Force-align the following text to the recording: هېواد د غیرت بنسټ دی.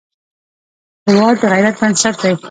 هېواد 1.07 1.35
د 1.41 1.43
غیرت 1.51 1.75
بنسټ 1.79 2.15
دی. 2.23 2.33